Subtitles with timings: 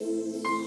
[0.00, 0.57] you